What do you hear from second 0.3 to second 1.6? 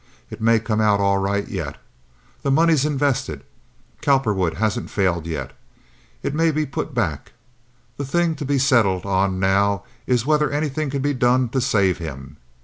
It may all come out all right